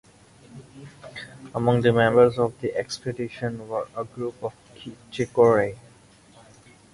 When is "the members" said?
1.81-2.39